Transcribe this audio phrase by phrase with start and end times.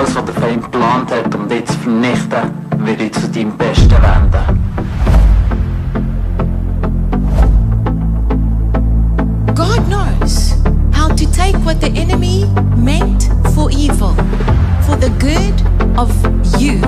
[0.00, 2.50] alles, was der Feind geplant hat, um vernichten,
[2.98, 4.60] ich zu deinem Besten wenden.
[9.54, 10.54] God knows
[10.92, 14.14] how to take what the enemy meant for evil,
[14.86, 15.54] for the good
[15.98, 16.10] of
[16.58, 16.80] you.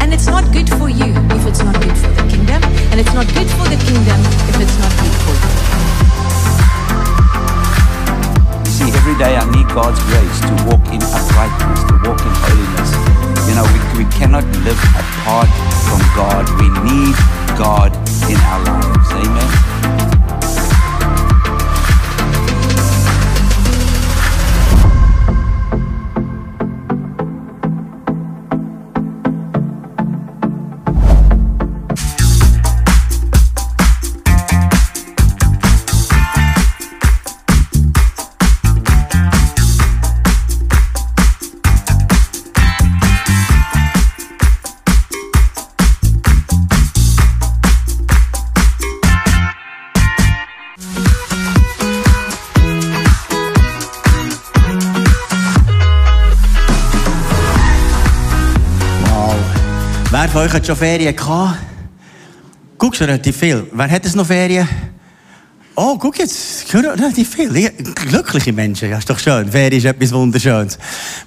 [0.00, 3.14] And it's not good for you if it's not good for the kingdom, and it's
[3.14, 5.61] not good for the kingdom if it's not good for you.
[8.82, 12.90] See, every day I need God's grace to walk in uprightness, to walk in holiness.
[13.46, 15.48] You know, we, we cannot live apart
[15.86, 16.50] from God.
[16.58, 17.14] We need
[17.56, 17.94] God
[18.28, 19.12] in our lives.
[19.12, 20.11] Amen.
[60.42, 61.58] Euch hat schon Ferien gehabt?
[62.76, 63.64] Guckst du relativ viel.
[63.72, 64.68] Wer hat es noch Ferien?
[65.74, 67.54] Oh, guck jetzt, ich höre relativ viel.
[67.56, 69.50] Ich- Glückliche Menschen, ja, ist doch schön.
[69.50, 70.78] Ferien ist etwas Wunderschönes.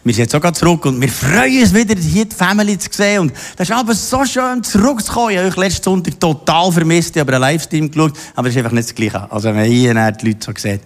[0.03, 3.21] Wir sind jetzt auch zurück und wir freuen uns wieder, hier die Family zu sehen.
[3.21, 5.31] Und das ist aber so schön, zurückzukommen.
[5.31, 7.16] Ich habe euch letzten Sonntag total vermisst.
[7.16, 9.31] Ich habe einen Livestream geschaut, aber es ist einfach nicht das Gleiche.
[9.31, 10.81] Also, wenn man hier die Leute so sieht.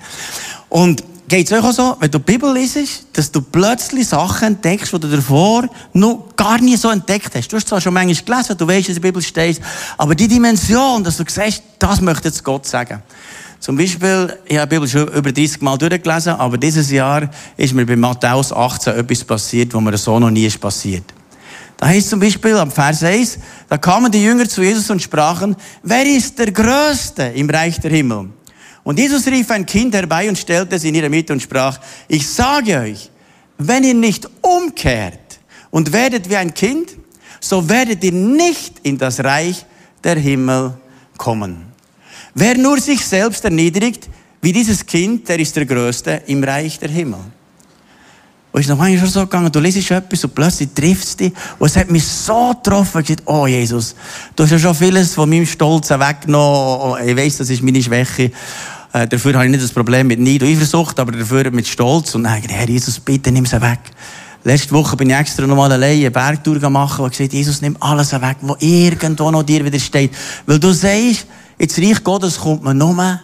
[0.70, 4.50] Und geht es euch auch so, wenn du die Bibel liest, dass du plötzlich Sachen
[4.50, 7.52] entdeckst, die du davor noch gar nie so entdeckt hast.
[7.52, 9.62] Du hast zwar schon manchmal gelesen, du weißt, was in der Bibel steht,
[9.98, 13.02] aber die Dimension, dass du siehst, das möchte jetzt Gott sagen.
[13.60, 17.74] Zum Beispiel, ich habe die Bibel schon über 30 Mal durchgelesen, aber dieses Jahr ist
[17.74, 21.04] mir bei Matthäus 18 etwas passiert, wo mir so noch nie ist passiert.
[21.78, 25.56] Da heißt zum Beispiel am Vers 1, da kamen die Jünger zu Jesus und sprachen,
[25.84, 28.30] wer ist der Größte im Reich der Himmel?
[28.90, 32.28] Und Jesus rief ein Kind herbei und stellte es in ihre Mitte und sprach, ich
[32.28, 33.12] sage euch,
[33.60, 35.40] wenn ihr nicht umkehrt
[35.70, 36.98] und werdet wie ein Kind,
[37.40, 39.64] so werdet ihr nicht in das Reich
[40.04, 40.74] der Himmel
[41.20, 41.68] kommen.
[42.34, 44.10] Wer nur sich selbst erniedrigt,
[44.42, 47.20] wie dieses Kind, der ist der Größte im Reich der Himmel.
[48.52, 51.34] Und ist noch manchmal schon so gegangen, du liest etwas und plötzlich trifft es dich.
[51.60, 53.94] Und es hat mich so getroffen, gesagt, oh Jesus,
[54.36, 57.08] du hast ja schon vieles von meinem Stolz weggenommen.
[57.08, 58.32] Ich weiss, das ist meine Schwäche.
[58.92, 62.16] Äh, dafür habe ich nicht das Problem mit Neid und Eifersucht, aber dafür mit Stolz.
[62.16, 63.80] Und dann, Herr Jesus, bitte nimm sie weg.
[64.44, 67.76] Letzte Woche bin ich extra noch mal alleine eine Bergtour gemacht und gesagt, Jesus, nimm
[67.80, 70.12] alles weg, was irgendwo noch dir widersteht.
[70.46, 73.20] Weil du sagst, ins Reich Gottes kommt man nur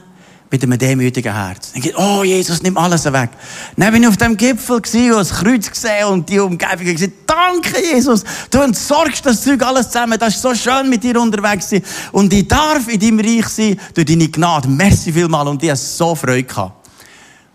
[0.51, 1.71] mit einem demütigen Herz.
[1.73, 3.29] Dann geht, oh Jesus, nimm alles weg.
[3.75, 7.13] Dann bin ich auf dem Gipfel gewesen, und das Kreuz gesehen und die Umgebung gesagt,
[7.25, 11.69] danke Jesus, du entsorgst das Zeug alles zusammen, das ist so schön mit dir unterwegs
[11.69, 14.67] sein und ich darf in deinem Reich sein durch deine Gnade.
[14.67, 16.85] Merci vielmal und ich habe so Freude gehabt.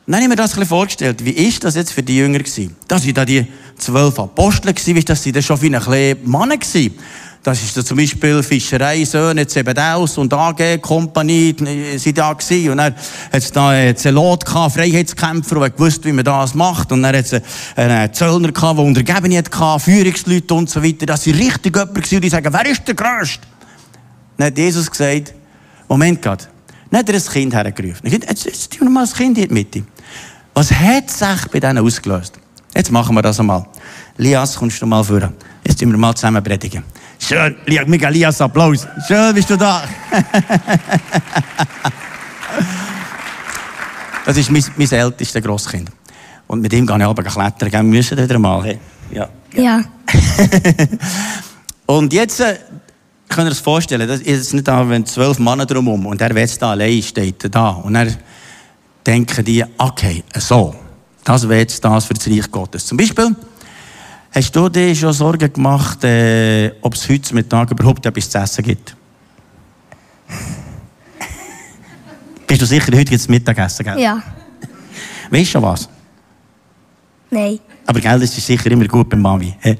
[0.06, 2.40] Dann habe ich mir das ein bisschen vorgestellt, wie ist das jetzt für die Jünger
[2.40, 2.74] gewesen?
[2.88, 3.46] Das waren da die
[3.80, 6.94] zwölf Apostel gewesen, das, sind schon wie ein Mann gewesen?
[7.42, 12.70] Das ist da zum Beispiel Fischerei, Söhne, Zebedaus und AG, Kompanie, äh, sind da gewesen.
[12.70, 12.98] Und dann hat
[13.32, 16.92] es da einen Zelot gehabt, Freiheitskämpfer, der gewusst, wie man das macht.
[16.92, 17.40] Und dann hat es
[17.76, 21.06] einen Zöllner gehabt, der Untergebene hatte, Führungsleute und so weiter.
[21.06, 23.46] Das sind richtig jemand gewesen, die sagen, wer ist der Größte?
[24.36, 25.32] Dann hat Jesus gesagt,
[25.88, 26.44] Moment gerade.
[26.90, 28.00] Dann hat er ein Kind hergerufen.
[28.02, 29.82] Er gesagt, jetzt, jetzt tun wir mal das Kind in die Mitte.
[30.52, 32.39] Was hat sich bei denen ausgelöst?
[32.74, 33.66] Jetzt machen wir das einmal.
[34.16, 35.32] Lias, kommst du mal vor.
[35.66, 36.84] Jetzt tun wir mal zusammen predigen.
[37.18, 38.86] Schön, Lias, mega Lias, Applaus.
[39.06, 39.82] Schön, bist du da.
[44.24, 45.90] das ist mein, mein ältestes Grosskind.
[46.46, 47.70] Und mit ihm gehe ich aber klettern.
[47.70, 48.64] Wir müssen wieder mal.
[48.64, 48.78] Hey.
[49.12, 49.28] Ja.
[49.54, 49.82] Ja.
[51.86, 52.56] Und jetzt äh,
[53.28, 56.62] könnt ihr euch vorstellen, das ist nicht da, wenn zwölf Männer drumherum und er jetzt
[56.62, 57.70] da allein steht, da.
[57.70, 58.14] Und dann
[59.06, 60.74] denken die, okay, so,
[61.24, 62.86] das wäre jetzt das für das Reich Gottes.
[62.86, 63.34] Zum Beispiel,
[64.32, 68.64] hast du dir schon Sorgen gemacht, äh, ob es heute Mittag überhaupt etwas zu essen
[68.64, 68.96] gibt?
[72.46, 73.98] Bist du sicher, heute gibt es Mittagessen, gell?
[73.98, 74.22] Ja.
[75.30, 75.88] Weißt du schon was?
[77.30, 77.60] Nein.
[77.86, 79.54] Aber Geld ist sicher immer gut bei Mami.
[79.60, 79.76] hä?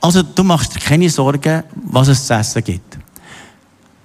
[0.00, 2.85] Also, du machst dir keine Sorgen, was es zu essen gibt.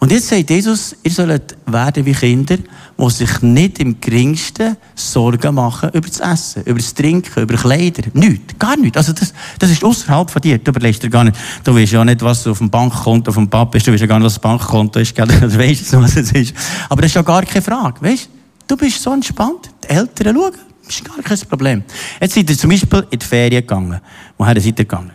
[0.01, 5.53] Und jetzt sagt Jesus, ihr sollt werden wie Kinder, die sich nicht im geringsten Sorgen
[5.53, 8.09] machen über das Essen, über das Trinken, über Kleider.
[8.15, 8.57] Nichts.
[8.57, 8.97] Gar nichts.
[8.97, 10.57] Also das, das ist außerhalb von dir.
[10.57, 11.37] Du überlegst dir gar nicht.
[11.63, 13.85] Du weißt ja nicht, was auf dem Bankkonto vom Papa ist.
[13.85, 15.13] Du weißt ja gar nicht, was das Bankkonto ist.
[15.13, 15.27] Gell?
[15.39, 16.55] Du weißt was es ist.
[16.89, 18.01] Aber das ist ja gar keine Frage.
[18.01, 18.27] Weißt
[18.65, 19.69] du, bist so entspannt.
[19.83, 20.53] Die Eltern schauen.
[20.89, 21.83] ist gar kein Problem.
[22.19, 24.01] Jetzt seid ihr zum Beispiel in die Ferien gegangen.
[24.35, 25.11] Woher seid ihr gegangen?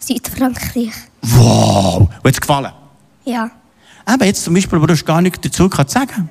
[0.00, 0.90] Südfrankreich.
[1.22, 2.00] Wow!
[2.00, 2.72] Und hat's gefallen?
[3.24, 3.50] Ja.
[4.08, 6.28] Eben, jetzt zum Beispiel, wo du gar nichts dazu zu sagen.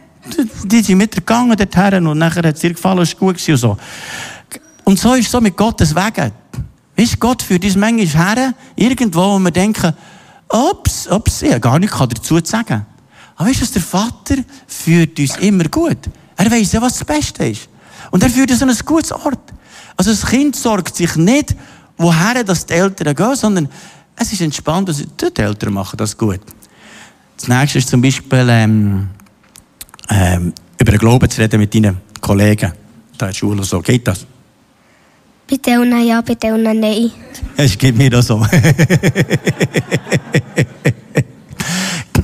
[0.65, 3.49] Die- sind mit dir gegangen dorthin und nachher hat es dir gefallen, es war gut
[3.49, 3.77] und so.
[4.83, 6.31] Und so ist es so mit Gottes Wegen.
[6.97, 9.93] Weißt du, Gott führt uns manchmal her, irgendwo, wo wir denken,
[10.49, 12.85] ups, ups, ich habe gar nichts dazu zu sagen.
[13.35, 14.35] Aber weißt du, der Vater
[14.67, 15.97] führt uns immer gut.
[16.35, 17.69] Er weiß ja, was das Beste ist.
[18.11, 19.39] Und er führt uns an ein gutes Ort.
[19.97, 21.55] Also das Kind sorgt sich nicht,
[21.97, 23.69] woher dass die Eltern gehen, sondern
[24.15, 26.41] es ist entspannt, dass die Eltern machen das gut.
[27.41, 29.07] Das nächste ist zum Beispiel, ähm,
[30.11, 32.71] ähm, über den Glauben zu reden mit deinen Kollegen.
[33.17, 33.81] Da in der Schule so.
[33.81, 34.27] Geht das?
[35.49, 37.09] Bei denen ja, bei denen nein.
[37.57, 38.35] Es geht mir auch so.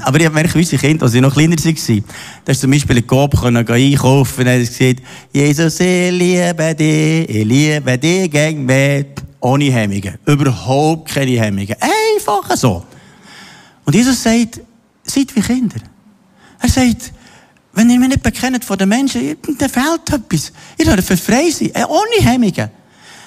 [0.01, 2.03] Aber ich habe gemerkt, unsere Kinder, als sie noch kleiner waren,
[2.45, 5.01] da ist zum Beispiel in Coop einkaufen und haben gesagt,
[5.33, 9.07] Jesus, ich liebe dich, ich liebe dich gegen mich.
[9.39, 10.19] Ohne Hemmungen.
[10.27, 11.75] Überhaupt keine Hemmungen.
[11.79, 12.83] Einfach so.
[13.83, 14.61] Und Jesus sagt,
[15.09, 15.77] seid wie Kinder.
[16.59, 17.13] Er sagt,
[17.73, 20.51] wenn ihr mich nicht bekennt von den Menschen, dann fehlt etwas.
[20.77, 22.69] Ihr dürft frei sein, äh, ohne Hemmungen.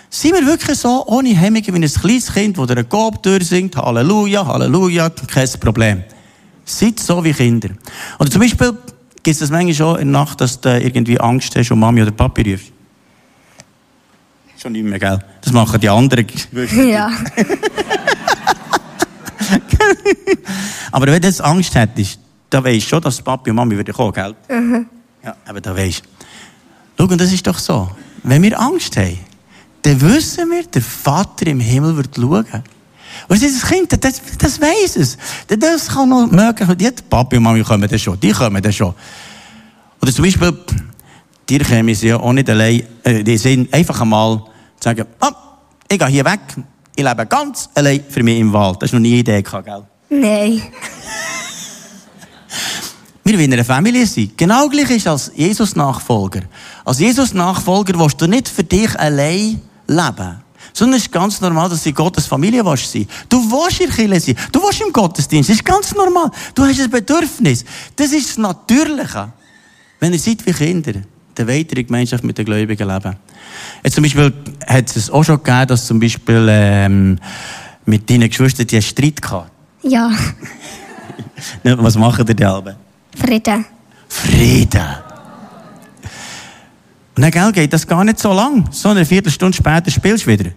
[0.09, 4.45] Sind wir wirklich so ohne Hemmungen wie ein kleines Kind, das der Gob durchsingt, Halleluja,
[4.45, 6.03] Halleluja, kein Problem.
[6.65, 7.71] Seid so wie Kinder.
[8.19, 8.73] Oder zum Beispiel
[9.23, 12.03] gibt es das manchmal schon in der Nacht, dass du irgendwie Angst hast und Mami
[12.03, 12.73] oder Papi rufst.
[14.61, 15.19] Schon nicht mehr, gell?
[15.41, 16.27] Das machen die anderen.
[16.91, 17.11] Ja.
[20.93, 23.93] Aber wenn du jetzt Angst hättest, dann weisst du schon, dass Papi und Mami wieder
[23.93, 24.35] kommen, gell?
[25.23, 26.09] Ja, aber da weisst du.
[26.99, 27.91] Schau, und das ist doch so.
[28.23, 29.19] Wenn wir Angst haben,
[29.83, 32.47] dann wissen wir, der Vater im Himmel wird schauen.
[33.29, 35.17] Und das Kind, das, das weiss es.
[35.47, 36.69] Das kann noch möglich.
[36.77, 38.19] Die Papi und Mami kommen dann schon.
[38.21, 38.95] Die kommen dann schon.
[40.01, 40.53] Oder zum Beispiel,
[41.49, 44.39] dir kämen sie ja auch nicht allein, äh, die sind einfach einmal
[44.79, 45.33] zu sagen, ah,
[45.89, 46.41] ich gehe hier weg,
[47.01, 48.77] ich lebe ganz allein für mich im Wald.
[48.81, 49.83] Das ist noch nie eine Idee gell?
[50.11, 50.63] Nein.
[53.25, 54.31] Wir wollen eine Familie sein.
[54.37, 56.43] Genau gleich ist als Jesus-Nachfolger.
[56.85, 60.43] Als Jesus-Nachfolger willst du nicht für dich allein leben.
[60.73, 63.07] Sondern es ist ganz normal, dass du in Gottes Familie willst sein.
[63.29, 64.37] Du willst in Kirche sein.
[64.53, 65.49] Du willst im Gottesdienst.
[65.49, 66.31] Das ist ganz normal.
[66.55, 67.65] Du hast ein Bedürfnis.
[67.97, 69.33] Das ist das Natürliche.
[70.01, 70.95] Wenn ihr seid wie Kinder,
[71.35, 73.17] dann ihr in Gemeinschaft mit den Gläubigen leben.
[73.83, 74.33] Jetzt zum Beispiel
[74.67, 77.19] hat es auch schon gegeben, dass zum Beispiel ähm,
[77.87, 79.51] mit deinen Geschwistern die einen Streit gehabt.
[79.83, 80.11] Ja.
[81.63, 82.77] Was machen die alle?
[83.17, 83.65] Frieden.
[84.09, 84.87] Frieden.
[87.17, 88.67] Und dann gell, geht das gar nicht so lang.
[88.71, 90.51] So eine Viertelstunde später spielst du wieder.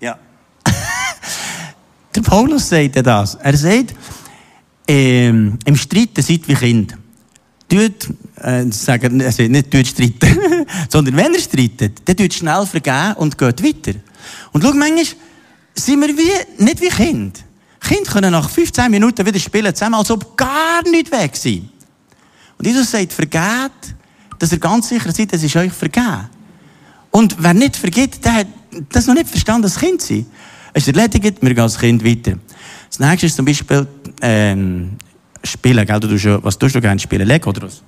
[0.00, 0.18] Ja.
[2.14, 3.36] Der Paulus sagt ja das.
[3.36, 3.94] Er sagt,
[4.88, 6.96] ähm, im Streit seid wie Kind.
[7.68, 8.08] Tut,
[8.42, 13.62] äh, sagen, also nicht streiten, sondern wenn ihr streitet, dann tut schnell vergeben und geht
[13.62, 13.98] weiter.
[14.52, 15.04] Und schau, manchmal
[15.74, 17.44] sind wir wie, nicht wie Kind.
[17.80, 21.70] Kinder können nach 15 Minuten wieder spielen zusammen, als ob gar nicht weg sind.
[22.58, 23.94] Und Jesus sagt, vergeht,
[24.38, 26.28] dass ihr ganz sicher seid, es ist euch vergeben.
[27.10, 28.46] Und wer nicht vergibt, der hat
[28.90, 30.26] das noch nicht verstanden, dass Kind sind.
[30.72, 32.38] Es ist erledigt, wir gehen als Kind weiter.
[32.88, 33.86] Das nächste ist zum Beispiel,
[34.20, 34.96] ähm,
[35.42, 36.00] Spielen, gell?
[36.00, 37.26] Du tust was tust du gerne spielen?
[37.26, 37.82] Lego oder was?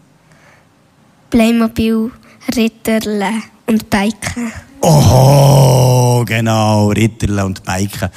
[1.32, 2.10] Playmobil,
[2.54, 3.30] Ritterle
[3.66, 4.52] und Biken.
[4.82, 8.10] Oh, genau, Ritterle und Biken.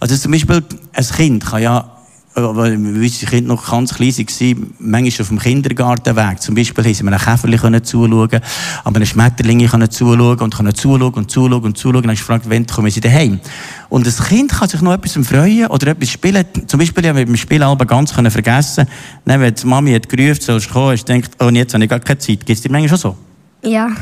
[0.00, 1.93] Also zum Beispiel, ein Kind kann ja,
[2.34, 7.06] weil unsere Kinder noch ganz klein waren, manchmal auf dem Kindergartenweg, zum Beispiel, haben sie
[7.06, 8.40] einem Käferli zuschauen,
[8.84, 11.96] aber einem Schmetterling zuschauen und können zuschauen und zuschauen und zuschauen.
[11.96, 13.40] Und dann hast du gefragt, wann kommen sie daheim?
[13.88, 16.44] Und ein Kind kann sich noch etwas freuen oder etwas spielen.
[16.66, 18.86] Zum Beispiel, ich beim Spielen aber ganz können vergessen.
[19.24, 21.84] Dann, wenn die Mami hat gerufen, sollst du kommen, hast du gedacht, oh, jetzt habe
[21.84, 22.44] ich gar keine Zeit.
[22.44, 23.16] Geht es dir manchmal schon so?
[23.62, 23.90] Ja.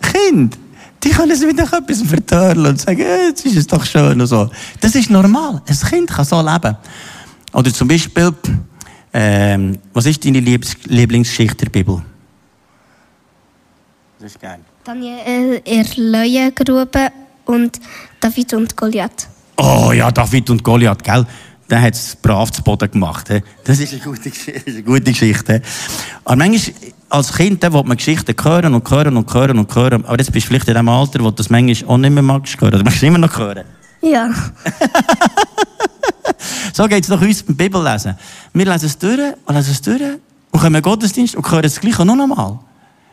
[0.00, 0.58] Kind,
[1.02, 4.50] die können sich wieder etwas vertörlen und sagen, jetzt ist es doch schön und so.
[4.80, 5.62] Das ist normal.
[5.66, 6.76] Ein Kind kann so leben.
[7.52, 8.32] Oder zum Beispiel,
[9.12, 12.02] ähm, was ist deine Lieblingsgeschichte der Bibel?
[14.18, 14.60] Das ist geil.
[14.84, 17.12] Daniel in Löwengrube
[17.44, 17.80] und
[18.20, 19.28] David und Goliath.
[19.56, 21.26] Oh ja, David und Goliath, gell?
[21.70, 23.28] Der hat es brav zu Boden gemacht.
[23.28, 23.42] he.
[23.64, 24.32] Das ist eine gute,
[24.66, 25.60] eine gute Geschichte.
[26.24, 26.74] Aber manchmal,
[27.10, 30.04] als Kind, dann will man Geschichten hören und hören und hören und hören.
[30.04, 32.22] Aber jetzt bist du vielleicht in dem Alter, wo du das manchmal auch nicht mehr
[32.22, 32.74] magst hören.
[32.74, 33.64] Oder magst du immer noch hören?
[34.00, 34.30] Ja.
[36.72, 38.16] So geht es doch uns beim Bibellesen.
[38.52, 40.00] Wir lesen es durch und lesen es durch
[40.52, 42.60] und kommen Gottesdienst und hören es gleich auch noch einmal.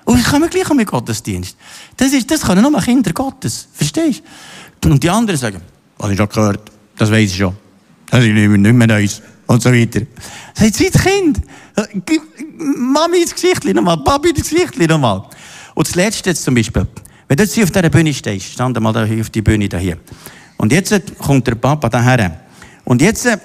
[0.03, 1.57] Und wir kommen gleich auch den Gottesdienst.
[1.97, 3.67] Das, ist, das können nur Kinder Gottes.
[3.73, 4.21] Verstehst
[4.81, 4.89] du?
[4.89, 5.61] Und die anderen sagen,
[5.99, 7.55] habe ich schon gehört, das weiß ich schon.
[8.09, 9.21] Das ist nicht mehr, Neues.
[9.47, 10.01] Und so weiter.
[10.53, 11.41] Sagt, seid Kind.
[12.05, 12.21] Gib
[12.57, 15.23] Mami ins Gesicht nochmal, Papi ins Gesicht nochmal.
[15.73, 16.87] Und das Letzte jetzt zum Beispiel.
[17.27, 19.67] Wenn du jetzt hier auf dieser Bühne stehst, stand mal da hier auf die Bühne
[19.67, 19.97] da hier.
[20.57, 22.39] Und jetzt kommt der Papa daher.
[22.85, 23.37] Und jetzt äh,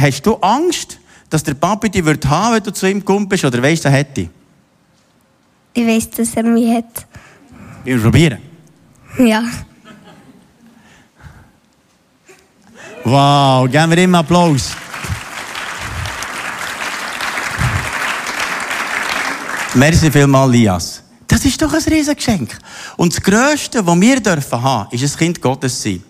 [0.00, 3.62] hast du Angst, dass der Papa dich wird haben, wenn du zu ihm kommst, oder
[3.62, 4.28] weißt du, er hätte?
[5.74, 7.06] Ich weiß, dass er mich hat.
[7.84, 8.38] Wir probieren.
[9.18, 9.44] Ja.
[13.10, 14.72] Wow, geben wir ihm Applaus.
[19.74, 21.02] Merci vielmals, Lias.
[21.26, 22.58] Das ist doch ein Riesengeschenk.
[22.98, 26.02] Und das Größte, was wir dürfen haben, ist ein Kind Gottes sein.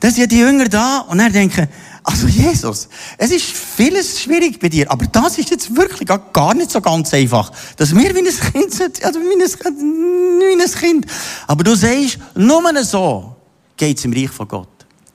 [0.00, 1.66] Da sind die Jünger da und er denken,
[2.02, 6.70] also Jesus, es ist vieles schwierig bei dir, aber das ist jetzt wirklich gar nicht
[6.70, 11.06] so ganz einfach, dass wir wie ein Kind sind, also wie ein, wie ein Kind.
[11.46, 13.34] Aber du sagst, nur so
[13.78, 14.68] geht es im Reich von Gott.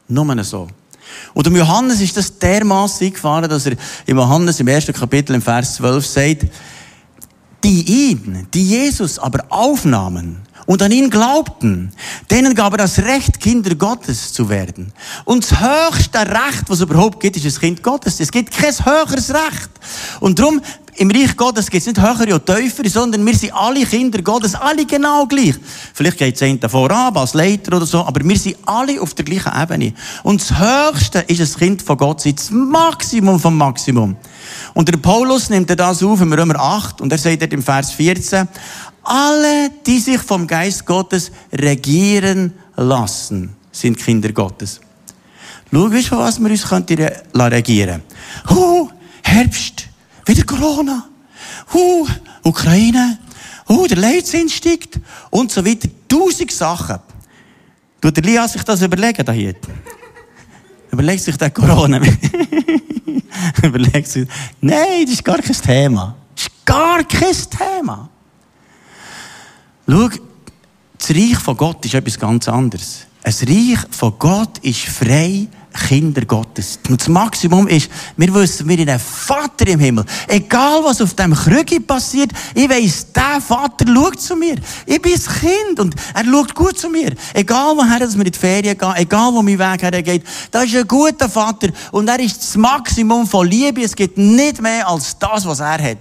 [0.08, 0.68] Nur so.
[1.34, 3.76] Und um Johannes ist das dermaßen eingefahren, dass er
[4.06, 6.46] im Johannes im ersten Kapitel im Vers 12 sagt,
[7.64, 11.92] die ihn, die Jesus aber aufnahmen und an ihn glaubten,
[12.30, 14.94] denen gab er das Recht, Kinder Gottes zu werden.
[15.26, 18.20] Und das höchste Recht, was es überhaupt gibt, ist das Kind Gottes.
[18.20, 19.70] Es gibt kein höheres Recht.
[20.20, 20.62] Und darum,
[21.00, 24.54] im Reich Gottes gibt es nicht höhere und tiefere, sondern wir sind alle Kinder Gottes,
[24.54, 25.56] alle genau gleich.
[25.94, 29.14] Vielleicht geht es einen davor ab, als Leiter oder so, aber wir sind alle auf
[29.14, 29.94] der gleichen Ebene.
[30.24, 34.18] Und das Höchste ist das Kind von Gott, das Maximum vom Maximum.
[34.74, 37.92] Und der Paulus nimmt das auf im Römer 8 und er sagt dort im Vers
[37.92, 38.50] 14,
[39.04, 44.82] alle, die sich vom Geist Gottes regieren lassen, sind Kinder Gottes.
[45.72, 48.04] Schau, weißt du, was wir uns regieren
[48.50, 48.90] Huh,
[49.24, 49.89] Herbst,
[50.30, 51.10] wieder Corona.
[51.74, 52.08] Huh,
[52.44, 53.18] Ukraine.
[53.68, 55.00] Huh, der Leitzins steigt.
[55.30, 55.90] Und so weiter.
[56.08, 57.00] Tausend Sachen.
[58.02, 59.56] Tut der Lia sich das überlegen da hier?
[60.92, 62.00] Überlegt sich der Corona.
[63.64, 64.28] Überlegt sich,
[64.62, 66.16] nein, das ist gar kein Thema.
[66.36, 68.10] Das ist gar kein Thema.
[69.88, 70.10] Schau,
[70.98, 73.08] das Reich von Gott ist etwas ganz anderes.
[73.24, 76.80] Ein Reich von Gott ist frei, Kinder Gottes.
[76.90, 80.06] Und das Maximum ist, wir wissen, wir haben einen Vater im Himmel.
[80.28, 84.56] Egal, was auf dem Krüge passiert, ich weiss, der Vater schaut zu mir.
[84.86, 87.14] Ich bin ein Kind und er schaut gut zu mir.
[87.34, 90.88] Egal, woher wir in die Ferien gehen, egal, wo mein Weg hergeht, da ist ein
[90.88, 93.82] guter Vater und er ist das Maximum von Liebe.
[93.82, 95.98] Es gibt nicht mehr als das, was er hat.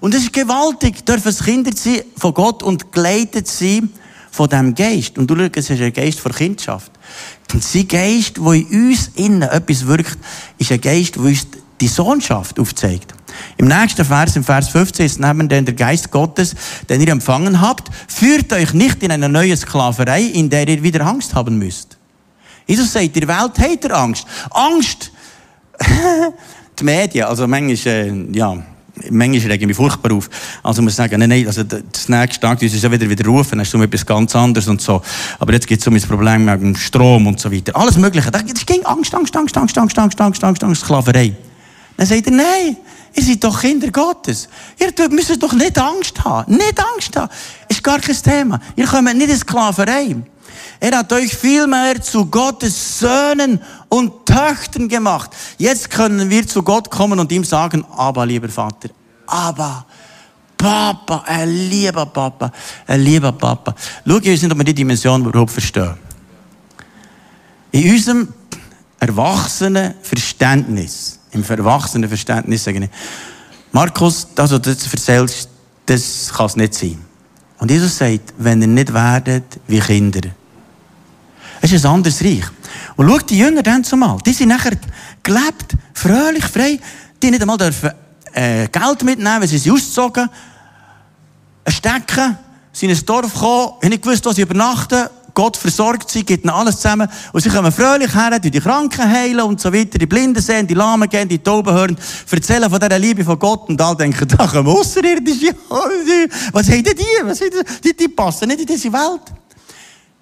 [0.00, 3.90] Und es ist gewaltig, dürfen es Kinder sein von Gott und geleitet sein
[4.36, 5.16] von diesem Geist.
[5.16, 6.92] Und du schaust, es ist ein Geist von Kindschaft.
[7.54, 10.18] Und sein Geist, der in uns innen etwas wirkt,
[10.58, 11.46] ist ein Geist, der uns
[11.80, 13.14] die Sohnschaft aufzeigt.
[13.56, 16.54] Im nächsten Vers, im Vers 15, ist neben denn der Geist Gottes,
[16.88, 21.06] den ihr empfangen habt, führt euch nicht in eine neue Sklaverei, in der ihr wieder
[21.06, 21.96] Angst haben müsst.
[22.66, 24.26] Jesus sagt, der Welt habt ihr Angst.
[24.50, 25.12] Angst!
[26.78, 28.62] die Medien, also manchmal, äh, ja,
[29.10, 30.28] manchmal rege ich mich furchtbar auf.
[30.62, 33.60] Also muss ich sagen, nein, nein, also das nächste Tag, du ja wieder wieder rufen,
[33.60, 35.02] hast du um etwas ganz anderes und so.
[35.38, 37.76] Aber jetzt gibt es um das Problem mit dem Strom und so weiter.
[37.76, 38.30] Alles Mögliche.
[38.30, 41.34] Das ging Angst, Angst, Angst, Angst, Angst, Angst, Angst, Angst, Angst, Sklaverei.
[41.96, 42.76] Dann sagt er, nein,
[43.14, 44.48] ihr seid doch Kinder Gottes.
[44.78, 46.52] Ihr müsst doch nicht Angst haben.
[46.52, 47.30] Nicht Angst haben.
[47.68, 48.60] Ist gar kein Thema.
[48.76, 50.16] Ihr kommt nicht in Sklaverei.
[50.78, 55.30] Er hat euch vielmehr zu Gottes Söhnen und Töchtern gemacht.
[55.58, 58.90] Jetzt können wir zu Gott kommen und ihm sagen, aber lieber Vater,
[59.26, 59.86] aber
[60.56, 62.50] Papa, ein lieber Papa,
[62.86, 63.74] ein lieber Papa.
[64.06, 65.94] Schau, ich weiß nicht, ob wir die Dimension überhaupt verstehen.
[67.72, 68.28] In unserem
[68.98, 72.90] erwachsenen Verständnis, im erwachsenen Verständnis sage ich,
[73.72, 75.50] Markus, das, was du jetzt erzählst,
[75.84, 76.98] das kann es nicht sein.
[77.58, 80.30] Und Jesus sagt, wenn ihr nicht werdet wie Kinder,
[81.60, 82.44] es ist ein anderes Reich.
[82.96, 84.72] Und schau, die Jünger dann zumal, die sind nachher
[85.22, 86.78] gelebt, fröhlich, frei.
[87.22, 87.90] Die nicht einmal dürfen,
[88.32, 90.28] äh, Geld mitnehmen, wenn sie sie ausgezogen.
[91.64, 92.38] Ein Stecken,
[92.76, 95.08] sind ins Dorf gekommen, haben nicht gewusst, wo sie übernachten.
[95.32, 97.08] Gott versorgt sie, gibt ihnen alles zusammen.
[97.32, 100.74] Und sie kommen fröhlich her, die Kranken heilen und so weiter, die Blinden sehen, die
[100.74, 101.96] Lahmen gehen, die Tauben hören,
[102.30, 105.54] erzählen von dieser Liebe von Gott und alle denken, da kommen Außerirdische.
[106.52, 107.04] Was haben die?
[107.22, 107.92] Was haben die?
[107.92, 109.22] Die, die passen nicht in diese Welt.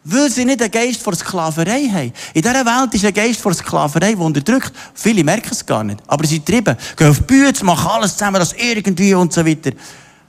[0.04, 2.12] Weil sie nicht einen Geist vor Sklaverei haben.
[2.34, 4.72] In dieser Welt ist ein Geist vor Sklaverei, der unterdrückt.
[4.92, 6.00] Viele merken es gar nicht.
[6.06, 9.72] Aber sie treiben, gehen auf die Bühne, machen alles zusammen, das irgendwie und so weiter.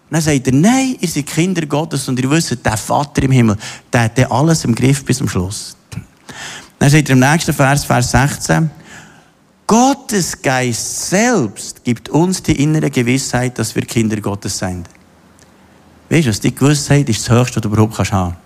[0.10, 3.58] Dann sagt er, nein, ihr seid Kinder Gottes und ihr wisst, der Vater im Himmel,
[3.92, 5.76] der hat alles im Griff bis zum Schluss.
[6.80, 8.70] Dann sagt er im nächsten Vers, Vers 16,
[9.68, 14.88] Gottes Geist selbst gibt uns die innere Gewissheit, dass wir Kinder Gottes sind.
[16.10, 18.45] Weißt du, die Gewissheit ist das Höchste, was du überhaupt haben kannst.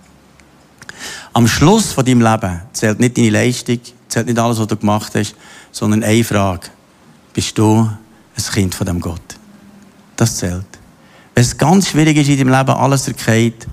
[1.32, 5.12] Am Schluss von deinem Leben zählt nicht deine Leistung, zählt nicht alles, was du gemacht
[5.14, 5.34] hast,
[5.70, 6.68] sondern eine Frage.
[7.32, 7.88] bist du
[8.36, 9.20] ein Kind von dem Gott.
[10.16, 10.66] Das zählt.
[11.34, 13.66] Wenn es ganz schwierig ist in deinem Leben, alles erkennt,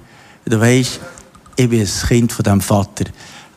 [0.46, 1.00] du weißt,
[1.56, 3.06] ich bin ein Kind von dem Vater.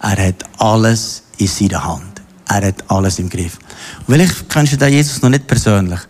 [0.00, 2.22] Er hat alles in seiner Hand.
[2.48, 3.58] Er hat alles im Griff.
[4.06, 6.00] Und vielleicht kennst du den Jesus noch nicht persönlich.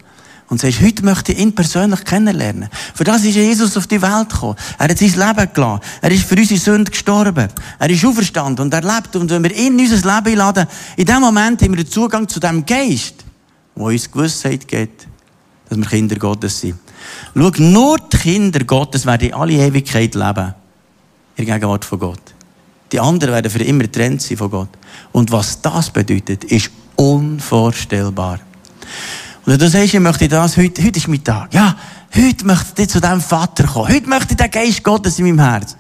[0.51, 2.69] Und sagst, heute möchte ich ihn persönlich kennenlernen.
[2.95, 4.57] Für das ist Jesus auf die Welt gekommen.
[4.79, 5.81] Er hat sein Leben gelassen.
[6.03, 7.49] Er ist für unsere Sünde gestorben.
[7.79, 9.15] Er ist auferstanden und er lebt.
[9.15, 10.67] Und wenn wir ihn in unser Leben einladen,
[10.97, 13.15] in dem Moment haben wir den Zugang zu dem Geist,
[13.77, 15.07] wo uns Gewissheit gibt,
[15.69, 16.75] dass wir Kinder Gottes sind.
[17.35, 20.55] Schau, nur die Kinder Gottes werden in alle Ewigkeit leben.
[21.37, 22.35] In Gegenwart von Gott.
[22.91, 24.69] Die anderen werden für immer getrennt sein von Gott.
[25.13, 28.41] Und was das bedeutet, ist unvorstellbar.
[29.45, 31.53] Und wenn du sagst, ich möchte das, heute, heute ist mein Tag.
[31.55, 31.77] Ja,
[32.15, 33.89] heute möchte ich zu diesem Vater kommen.
[33.89, 35.77] Heute möchte ich den Geist Gottes in meinem Herz.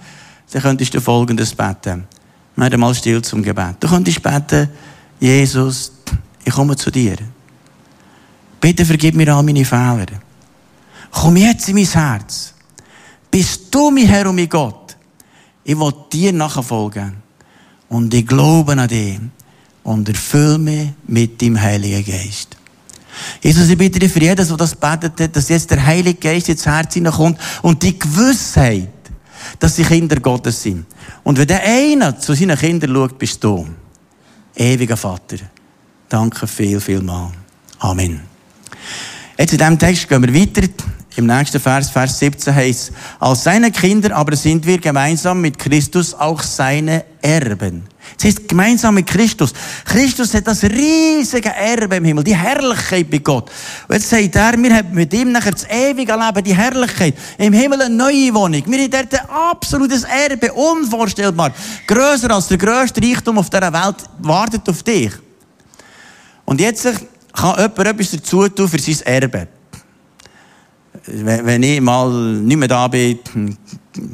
[0.50, 2.04] Dann könntest du folgendes beten.
[2.56, 3.76] Werde mal still zum Gebet.
[3.80, 4.68] Du könntest beten,
[5.18, 5.92] Jesus,
[6.44, 7.16] ich komme zu dir.
[8.60, 10.06] Bitte vergib mir all meine Fehler.
[11.10, 12.54] Komm jetzt in mein Herz.
[13.30, 14.96] Bist du mein Herr und mein Gott?
[15.64, 17.16] Ich will dir nachfolgen.
[17.88, 19.20] Und ich glaube an dich.
[19.82, 22.56] Und erfülle mich mit deinem Heiligen Geist.
[23.42, 26.48] Jesus, ich bitte dich für jeden, der das betet hat, dass jetzt der Heilige Geist
[26.48, 28.88] ins Herz hineinkommt und die Gewissheit,
[29.58, 30.86] dass sie Kinder Gottes sind.
[31.22, 33.66] Und wenn der eine zu seinen Kindern schaut, bist du.
[34.54, 35.38] Ewiger Vater.
[36.08, 37.30] Danke viel, viel mal.
[37.78, 38.20] Amen.
[39.38, 40.68] Jetzt in diesem Text gehen wir weiter.
[41.16, 46.14] Im nächsten Vers, Vers 17 heißt, als seine Kinder aber sind wir gemeinsam mit Christus
[46.14, 47.82] auch seine Erben.
[48.16, 49.52] Das heißt, gemeinsam mit Christus.
[49.84, 53.50] Christus hat das riesige Erbe im Himmel, die Herrlichkeit bei Gott.
[53.88, 57.14] Und jetzt sagt er, wir haben mit ihm nachher das ewige Leben, die Herrlichkeit.
[57.38, 58.62] Im Himmel eine neue Wohnung.
[58.66, 61.52] Wir haben dort ein absolutes Erbe, unvorstellbar.
[61.88, 65.12] Größer als der grösste Reichtum auf dieser Welt wartet auf dich.
[66.44, 66.84] Und jetzt
[67.32, 69.48] kann jemand etwas dazu tun für sein Erbe
[71.12, 73.18] wenn ich mal nicht mehr da bin,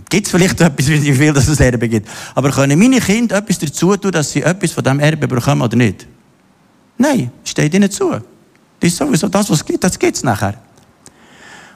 [0.09, 2.09] gibt es vielleicht etwas, wie viel dass es Erbe gibt.
[2.35, 5.77] Aber können meine Kinder etwas dazu tun, dass sie etwas von diesem Erbe bekommen oder
[5.77, 6.07] nicht?
[6.99, 8.11] Nein, steht ihnen zu.
[8.11, 10.55] Das ist sowieso das, was es gibt, das gibt es nachher.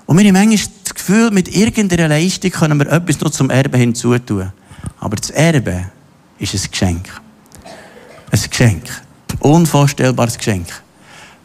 [0.07, 3.79] Und wir haben manchmal das Gefühl, mit irgendeiner Leistung können wir etwas noch zum Erbe
[3.79, 4.51] hinzutun.
[4.99, 5.87] Aber das Erbe
[6.39, 7.09] ist ein Geschenk.
[8.31, 8.85] Ein Geschenk.
[9.39, 10.67] Unvorstellbares Geschenk.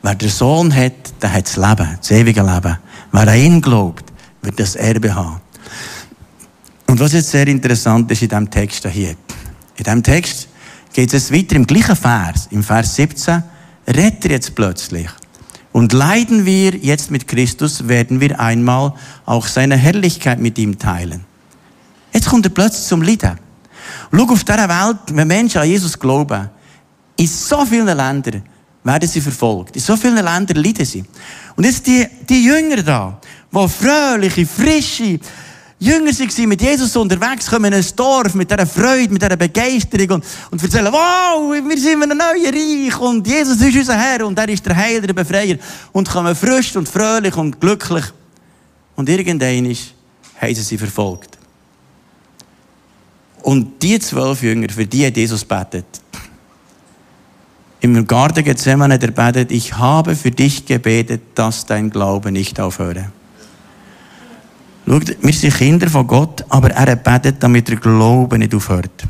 [0.01, 2.77] Wer den Sohn hat, der hat das Leben, das ewige Leben.
[3.15, 5.39] Wer an ihn glaubt, wird das Erbe haben.
[6.88, 9.12] Und was jetzt sehr interessant ist in diesem Text hier.
[9.78, 10.49] In diesem Text
[10.91, 13.41] geht es weiter im gleichen Vers, im Vers 17,
[13.88, 15.08] redet er jetzt plötzlich.
[15.71, 18.93] Und leiden wir jetzt mit Christus, werden wir einmal
[19.25, 21.23] auch seine Herrlichkeit mit ihm teilen.
[22.12, 23.39] Jetzt kommt er plötzlich zum Leiden.
[24.12, 26.49] schau auf dieser Welt, wenn Menschen an Jesus glauben,
[27.15, 28.43] in so vielen Ländern
[28.84, 29.78] werden sie verfolgt.
[29.78, 31.06] In so vielen Ländern leiden sie.
[31.55, 33.19] Und jetzt die, die Jünger da,
[33.51, 35.19] die fröhliche, frische
[35.79, 40.09] Jünger waren mit Jesus unterwegs, kommen in ein Dorf mit dieser Freude, mit dieser Begeisterung
[40.11, 44.25] und, und erzählen, wow, wir sind in einem neuen Reich und Jesus ist unser Herr
[44.25, 45.57] und er ist der Heiler, der Befreier
[45.91, 48.05] und kommen frisch und fröhlich und glücklich.
[48.95, 51.37] Und irgendwann haben sie sie verfolgt.
[53.43, 55.85] Und die zwölf Jünger, für die hat Jesus betet.
[57.81, 62.59] Im Garten Gethsemane hat er betet, ich habe für dich gebetet, dass dein Glaube nicht
[62.59, 63.11] aufhöre.
[64.88, 69.03] Schaut, wir sind Kinder von Gott, aber er betet, damit der Glaube nicht aufhört.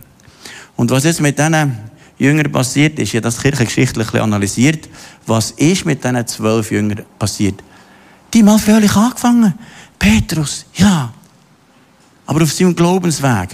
[0.76, 1.78] Und was jetzt mit diesen
[2.18, 4.90] Jüngern passiert ist, ja das kirchengeschichtlich analysiert,
[5.26, 7.62] was ist mit diesen zwölf Jüngern passiert?
[8.34, 9.54] Die mal fröhlich angefangen.
[10.00, 11.14] Petrus, ja.
[12.26, 13.50] Aber auf seinem Glaubensweg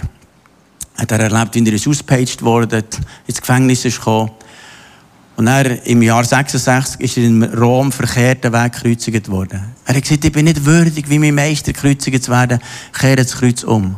[0.96, 2.84] hat er erlebt, wie er ist ausgepaged worden,
[3.26, 4.30] ins Gefängnis ist gekommen,
[5.42, 9.72] und er, im Jahr 66 ist er in Rom verkehrten Weg gekreuzigt worden.
[9.84, 12.60] Er hat gesagt, ich bin nicht würdig, wie mein Meister gekreuzigt zu werden,
[12.92, 13.96] kehre das Kreuz um.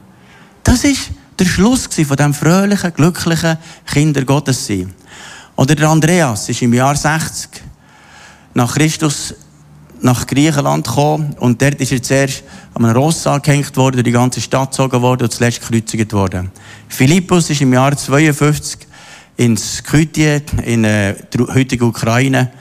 [0.63, 4.95] Das ist der Schluss von diesem fröhlichen, glücklichen Kinder Gottes sein.
[5.55, 7.51] Oder der Andreas ist im Jahr 60
[8.55, 9.35] nach Christus
[10.01, 14.13] nach Griechenland gekommen und dort ist er zuerst an einem Ross angehängt worden, durch die
[14.13, 16.51] ganze Stadt gezogen worden und zuletzt gekreuzigt worden.
[16.89, 18.87] Philippus ist im Jahr 52
[19.37, 22.53] in äh, der heutigen Ukraine.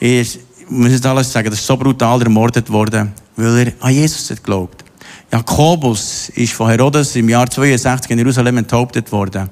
[0.00, 4.30] Ich muss jetzt alles sagen, das ist so brutal ermordet worden, weil er an Jesus
[4.30, 4.84] hat geglaubt.
[5.32, 9.50] Jakobus ist von Herodes im Jahr 62 in Jerusalem enthauptet worden.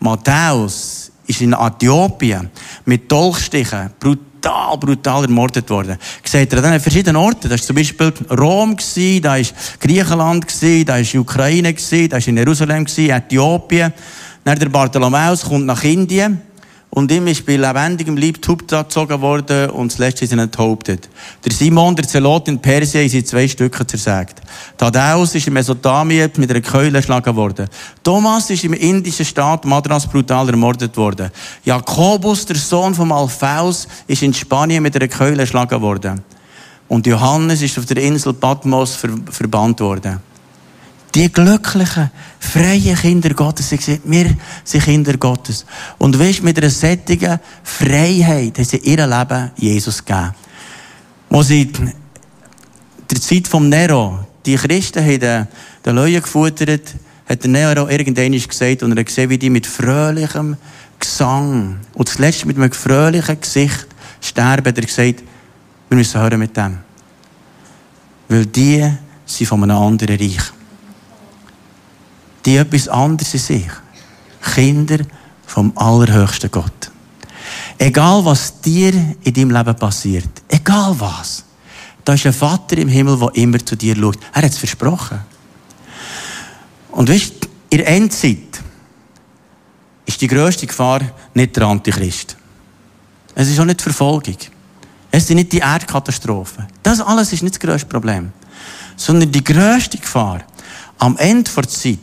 [0.00, 2.50] Matthäus ist in Äthiopien
[2.84, 5.96] mit Dolchstichen brutal, brutal ermordet worden.
[6.24, 7.48] Seht ihr, an verschiedenen Orten.
[7.48, 9.40] Das war zum Beispiel Rom, da war
[9.80, 10.46] Griechenland,
[10.86, 13.92] da war Ukraine, da war in Jerusalem, Äthiopien.
[14.46, 16.40] Dann der Bartholomäus kommt nach Indien
[16.90, 21.08] Und ihm ist bei lebendigem Leib Hauptsache gezogen worden und das letzte ist ihn enthauptet.
[21.44, 24.40] Der Simon, der Zelot in Persien, ist in zwei Stücke zersägt.
[24.78, 27.68] Thaddeus ist in Mesopotamien mit einer Keule erschlagen worden.
[28.04, 31.32] Thomas ist im indischen Staat Madras brutal ermordet worden.
[31.64, 36.22] Jakobus, der Sohn von Alphaeus, ist in Spanien mit einer Keule erschlagen worden.
[36.86, 40.20] Und Johannes ist auf der Insel Patmos ver verbannt worden.
[41.16, 45.64] Die glücklichen, freien Kinder Gottes, sie gesagt, wir sind Kinder Gottes.
[45.96, 50.34] Und weißt, mit einer sättigen Freiheit haben sie ihr Leben Jesus gegeben.
[51.30, 55.48] Wo sie der Zeit vom Nero, die Christen haben den,
[55.86, 56.94] den Leuen gefuttert,
[57.26, 60.58] hat der Nero irgendwann gesagt, und er hat gesehen, wie die mit fröhlichem
[61.00, 63.86] Gesang und zuletzt mit einem fröhlichen Gesicht
[64.20, 65.22] sterben, hat er gesagt,
[65.88, 66.76] wir müssen hören mit dem.
[68.28, 68.86] Weil die
[69.24, 70.52] sind von einem anderen Reich
[72.46, 73.70] die etwas anderes in sich.
[74.54, 74.98] Kinder
[75.46, 76.90] vom allerhöchsten Gott.
[77.78, 81.44] Egal was dir in deinem Leben passiert, egal was,
[82.04, 84.18] da ist ein Vater im Himmel, der immer zu dir schaut.
[84.32, 85.18] Er hat es versprochen.
[86.92, 88.62] Und weißt, in der Endzeit
[90.06, 91.00] ist die grösste Gefahr
[91.34, 92.36] nicht der Antichrist.
[93.34, 94.36] Es ist auch nicht die Verfolgung.
[95.10, 96.66] Es sind nicht die Erdkatastrophen.
[96.82, 98.32] Das alles ist nicht das grösste Problem.
[98.96, 100.42] Sondern die grösste Gefahr
[100.98, 101.98] am Ende der Zeit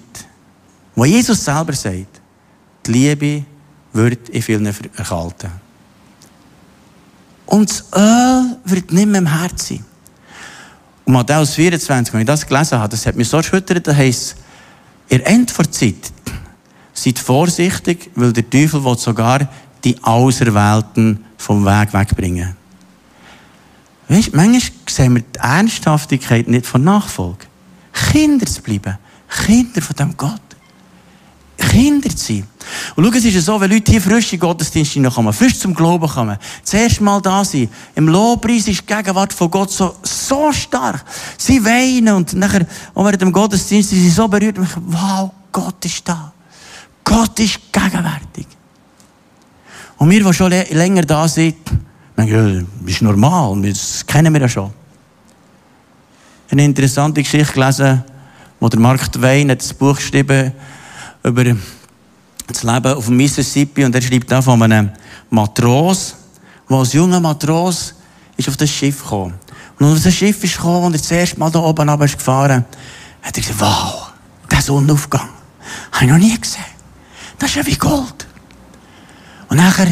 [0.96, 2.22] wo Jesus selber sagt,
[2.86, 3.46] die Liebe
[3.94, 5.52] wird in vielen erkalten.
[7.46, 9.86] Und das Öl wird nicht mehr im Herz sein.
[11.06, 14.36] Und Matthäus 24, wenn ich das gelesen habe, das hat mich so erschüttert, da heisst,
[15.10, 16.12] ihr Ende der Zeit,
[16.94, 19.48] seid vorsichtig, weil der Teufel will sogar
[19.84, 22.56] die Auserwählten vom Weg wegbringen.
[24.08, 27.46] Weißt, manchmal sehen wir die Ernsthaftigkeit nicht von Nachfolge.
[28.12, 28.98] Kinder zu bleiben.
[29.28, 30.42] Kinder von dem Gott.
[31.70, 32.48] Kinder zu sein.
[32.96, 36.08] Und schau, es ist so, wenn Leute hier frisch in Gottesdienst kommen, frisch zum Glauben
[36.08, 41.04] kommen, zuerst mal da sind, im Lobpreis ist die Gegenwart von Gott so, so stark.
[41.38, 45.32] Sie weinen und nachher, auch während dem Gottesdienst, sind sie so berührt und denken, wow,
[45.52, 46.32] Gott ist da.
[47.04, 48.48] Gott ist gegenwärtig.
[49.98, 51.58] Und wir, die schon länger da sind,
[52.18, 54.72] denken, das ist normal, das kennen wir ja schon.
[56.50, 58.04] Eine interessante Geschichte gelesen,
[58.60, 60.54] wo der Mark Twain hat das Buch geschrieben
[61.24, 61.56] über
[62.48, 64.92] das Leben auf dem Mississippi und er schreibt da von einem
[65.30, 66.16] Matros,
[66.70, 67.96] der als junger Matros
[68.38, 69.36] ist auf das Schiff gekommen.
[69.80, 72.18] Und als das Schiff ist gekommen und er das erste Mal da oben runter ist
[72.18, 72.66] gefahren,
[73.22, 74.12] hat er gesagt, wow,
[74.52, 75.30] der Sonnenaufgang.
[75.94, 76.64] Habe ich noch nie gesehen.
[77.40, 78.28] Das ist ja wie Gold.
[79.50, 79.88] Und nachher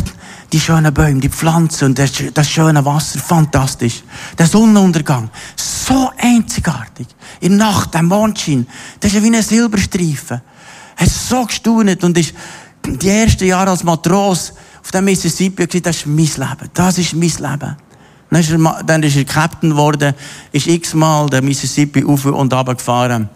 [0.52, 4.04] die schönen Bäume, die Pflanzen und das, das schöne Wasser, fantastisch.
[4.38, 7.08] Der Sonnenuntergang, so einzigartig.
[7.40, 8.68] In der Nacht, der Mondschein,
[9.00, 10.42] das ist ja wie ein Silberstreifen
[10.96, 12.34] hat so gestaunet und ist
[12.86, 16.70] die ersten Jahre als Matros auf dem Mississippi gesagt, das ist mein Leben.
[16.74, 17.78] Das ist mein Leben.
[18.30, 20.14] Dann ist er, dann ist er Captain geworden,
[20.52, 23.30] ist x-mal den Mississippi auf und runter gefahren.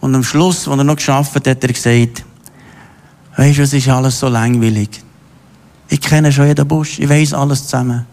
[0.00, 2.24] Und am Schluss, als er noch geschafft hat, hat er gesagt,
[3.36, 5.02] weisst du, es ist alles so langweilig.
[5.88, 8.06] Ich kenne schon jeden Busch, ich weiß alles zusammen.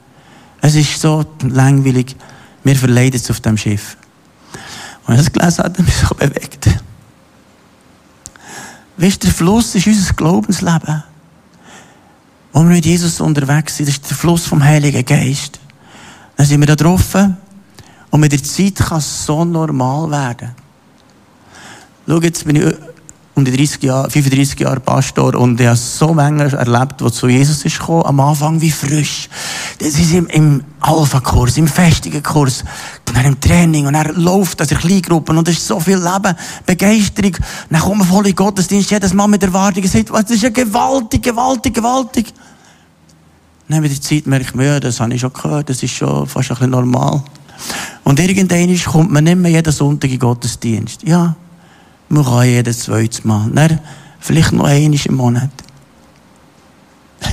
[0.62, 2.16] Es ist so langweilig.
[2.64, 3.98] Wir verleiden es auf dem Schiff.
[5.06, 6.70] Und als er das gelesen hat, hat er mich so bewegt.
[8.98, 11.04] Weißt du, der Fluss ist unser Glaubensleben.
[12.54, 15.60] Wo wir mit Jesus unterwegs sind, das ist der Fluss vom Heiligen Geist.
[16.38, 17.16] Dann sind wir da drauf.
[18.10, 20.56] Und mit der Zeit kann es so normal werden.
[22.08, 22.74] Schau, jetzt bin ich
[23.36, 27.28] um die 30 Jahre, 35 Jahre Pastor und ich habe so Menge erlebt, die zu
[27.28, 29.30] Jesus ist gekommen, am Anfang wie frisch.
[29.80, 32.64] Das ist im, im Alpha-Kurs, im Festigen-Kurs,
[33.14, 36.36] dann im Training und er läuft aus der Kleingruppen und es ist so viel Leben,
[36.66, 37.36] Begeisterung.
[37.70, 40.50] Dann kommen wir voll in Gottesdienst, jedes Mal mit Erwartung und sagt, das ist ja
[40.50, 42.34] gewaltig, gewaltig, gewaltig.
[43.68, 46.26] Dann mit der Zeit merke ich, ja, das habe ich schon gehört, das ist schon
[46.28, 47.22] fast ein bisschen normal.
[48.04, 51.04] Und irgendwann kommt man nicht mehr jeden Sonntag in Gottesdienst.
[51.04, 51.36] Ja,
[52.10, 53.50] man kann jedes zweites Mal.
[53.52, 53.80] Dann
[54.20, 55.50] vielleicht noch einmal im Monat.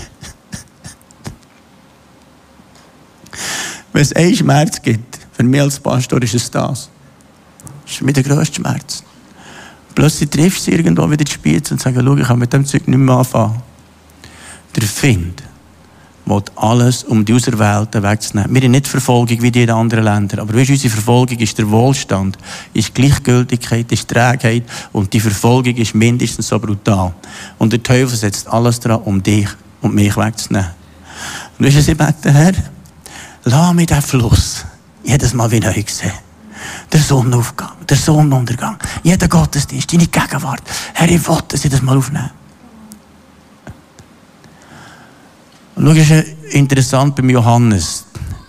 [3.92, 6.88] Wenn es einen Schmerz gibt, für mich als Pastor ist es das.
[7.84, 9.02] Das ist mir der grösste Schmerz.
[9.94, 12.88] Plötzlich triffst du irgendwo wieder die Spitze und sagst, schau, ich kann mit dem Zeug
[12.88, 13.62] nicht mehr anfangen.
[14.74, 15.41] Der Find
[16.24, 18.54] will alles, um die Auserwählten wegzunehmen.
[18.54, 20.40] Wir haben nicht Verfolgung wie die in anderen Ländern.
[20.40, 22.38] Aber weißt, unsere Verfolgung ist der Wohlstand,
[22.72, 27.12] ist Gleichgültigkeit, ist Trägheit und die Verfolgung ist mindestens so brutal.
[27.58, 29.48] Und der Teufel setzt alles daran, um dich
[29.80, 30.70] und mich wegzunehmen.
[31.58, 32.52] Und weißt du, sie beten, Herr,
[33.44, 34.64] lass mich den Fluss
[35.04, 36.12] jedes Mal wieder sehen.
[36.92, 40.62] Der Sonnenaufgang, der Sonnenuntergang, jeder Gottesdienst, deine Gegenwart.
[40.94, 42.30] Herr, ich wollte sie das mal aufnehmen.
[45.74, 48.04] Und schau, ist interessant beim Johannes.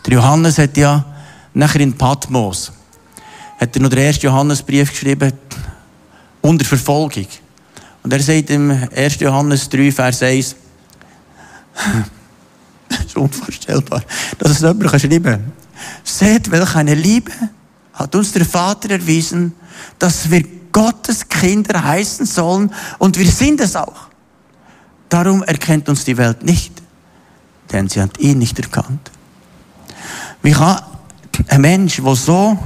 [0.05, 1.05] Der Johannes hat ja
[1.53, 2.71] nachher in Patmos,
[3.59, 5.31] hat er noch den ersten Johannesbrief geschrieben,
[6.41, 7.27] unter Verfolgung.
[8.03, 9.19] Und er sagt im 1.
[9.21, 10.55] Johannes 3, Vers 1,
[12.89, 14.03] das ist unvorstellbar,
[14.38, 15.51] dass es jemand schreiben kann.
[16.03, 17.31] Seht, welch eine Liebe
[17.93, 19.53] hat uns der Vater erwiesen,
[19.97, 24.07] dass wir Gottes Kinder heißen sollen und wir sind es auch.
[25.07, 26.82] Darum erkennt uns die Welt nicht,
[27.71, 29.12] denn sie hat ihn nicht erkannt.
[30.41, 30.82] Wie kann
[31.47, 32.58] ein Mensch, der so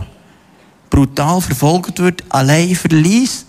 [0.90, 3.46] brutal verfolgt wird, allein verließ,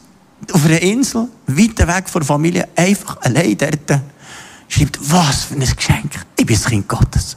[0.53, 4.01] auf einer Insel, weit weg von der Familie, einfach allein dort,
[4.69, 6.13] schreibt, was für ein Geschenk.
[6.37, 7.37] Ich bin das Kind Gottes.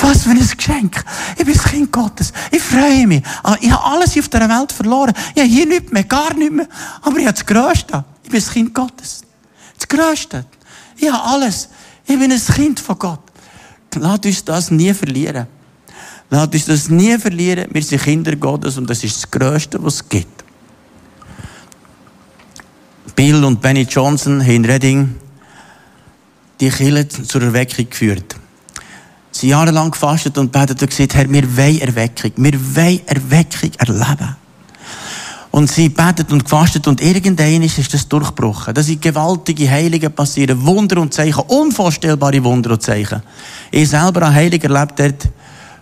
[0.00, 1.04] Was für ein Geschenk.
[1.38, 2.32] Ich bin das Kind Gottes.
[2.50, 3.22] Ich freue mich.
[3.42, 5.14] Ah, ich habe alles auf dieser Welt verloren.
[5.34, 6.68] Ich habe hier nichts mehr, gar nichts mehr.
[7.00, 8.04] Aber ich habe das Größte.
[8.22, 9.22] Ich bin das Kind Gottes.
[9.78, 10.44] Das Größte.
[10.96, 11.68] Ich habe alles.
[12.06, 13.23] Ich bin ein Kind von Gott.
[13.96, 15.46] Lass uns das nie verlieren.
[16.30, 17.66] Lass uns das nie verlieren.
[17.70, 20.44] Wir sind Kinder Gottes und das ist das Größte, was es gibt.
[23.14, 25.14] Bill und Benny Johnson haben in Reading
[26.60, 28.36] die Kirche zur Erweckung geführt.
[29.30, 32.32] Sie haben jahrelang gefastet und betet und gesagt, Herr, wir wollen Erweckung.
[32.36, 34.36] Wir wollen Erweckung erleben.
[35.54, 38.74] Und sie betet und gefastet und irgendwann ist das durchgebrochen.
[38.74, 43.22] Da sind gewaltige Heiligen passieren, Wunder und Zeichen, unvorstellbare Wunder und Zeichen.
[43.70, 45.28] Ich selber habe Heilig erlebt dort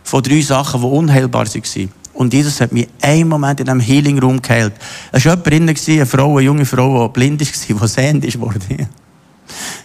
[0.05, 1.91] von drei Sachen, die unheilbar waren.
[2.13, 4.75] Und Jesus hat mich einen Moment in einem Healing Room geheilt.
[5.11, 8.61] Da war jemand drin, eine Frau, eine junge Frau, die blind war, die sehend worden.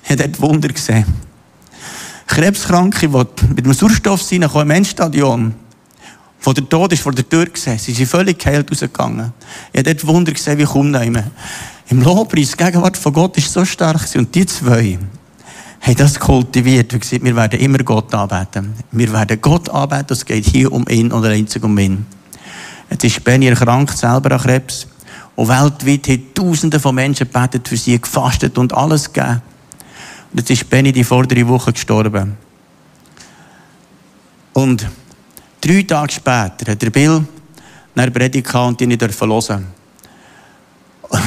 [0.04, 1.06] Ich habe dort Wunder gesehen.
[2.28, 5.56] Krebskranke, die mit einem Sauerstoff reinkommen im Endstadion,
[6.47, 7.77] wo der Tod ist vor der Tür gesehen.
[7.77, 9.33] Sie sind völlig geheilt rausgegangen.
[9.73, 13.51] Ich habe dort Wunder gesehen, wie kaum noch Im Lobpreis, die Gegenwart von Gott ist
[13.51, 14.97] so stark und die zwei
[15.81, 18.75] haben das kultiviert und gesagt, wir werden immer Gott anbeten.
[18.93, 22.05] Wir werden Gott anbeten, es geht hier um ihn und einzig um ihn.
[22.89, 24.88] Jetzt ist Benny erkrankt, selber an Krebs.
[25.36, 29.41] Und weltweit haben Tausende von Menschen gebetet für sie, gefastet und alles gegeben.
[30.31, 32.38] Und jetzt ist Benny die vordere Woche gestorben.
[34.53, 34.88] Und
[35.67, 37.25] drei Tage später hat der Bill
[37.95, 39.67] eine Predigt und die nicht hören.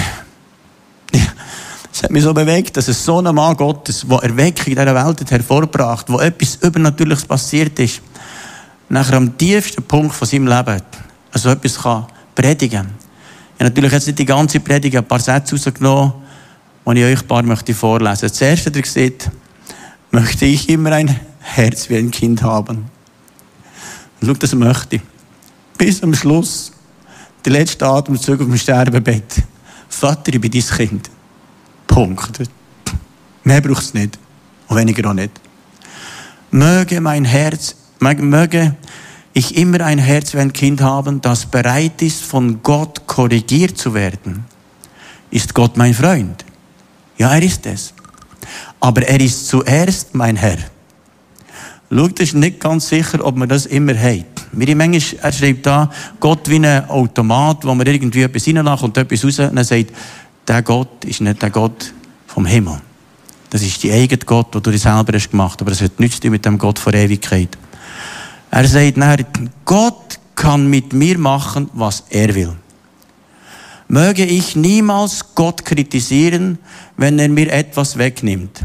[1.92, 4.94] Es hat mich so bewegt, dass es so ein Mann Gottes, der Erweckung in dieser
[4.94, 8.00] Welt hat hervorgebracht wo etwas Übernatürliches passiert ist,
[8.88, 10.80] nachher am tiefsten Punkt von seinem Leben
[11.32, 12.94] also etwas kann predigen kann.
[13.54, 16.14] Ich habe natürlich jetzt nicht die ganze Predigt, ein paar Sätze rausgenommen,
[16.86, 18.28] die ich euch ein paar möchte vorlesen.
[18.28, 19.30] Das erste, ihr seht,
[20.10, 22.86] möchte ich immer ein Herz wie ein Kind haben.
[24.22, 25.02] Schau, das möchte ich.
[25.78, 26.72] Bis am Schluss,
[27.44, 29.42] der letzte Atemzug auf dem Sterbebett.
[29.88, 31.10] Vater, ich bin dein Kind.
[31.86, 32.48] Punkt.
[33.44, 34.18] Mehr braucht es nicht.
[34.68, 35.32] Und weniger auch nicht.
[36.50, 38.76] Möge mein Herz, möge
[39.32, 43.94] ich immer ein Herz wie ein Kind haben, das bereit ist, von Gott korrigiert zu
[43.94, 44.44] werden.
[45.30, 46.44] Ist Gott mein Freund?
[47.16, 47.94] Ja, er ist es.
[48.80, 50.58] Aber er ist zuerst mein Herr.
[51.92, 54.24] Schaut, es ist nicht ganz sicher, ob man das immer hat.
[54.52, 58.96] Mir manchmal, er schreibt da, Gott wie ein Automat, wo man irgendwie etwas reinlässt und
[58.96, 59.92] etwas raus, und er sagt,
[60.46, 61.92] der Gott ist nicht der Gott
[62.28, 62.80] vom Himmel.
[63.50, 65.60] Das ist die eigene Gott, die du dir selber hast gemacht.
[65.60, 67.58] Aber das hat nichts mit dem Gott vor Ewigkeit.
[68.52, 69.26] Er sagt nachher,
[69.64, 72.52] Gott kann mit mir machen, was er will.
[73.88, 76.58] Möge ich niemals Gott kritisieren,
[76.96, 78.64] wenn er mir etwas wegnimmt.